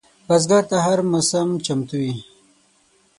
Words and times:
بزګر 0.27 0.63
ته 0.69 0.77
هره 0.85 1.03
موسم 1.11 1.49
چمتو 1.65 1.95
وي 2.01 2.13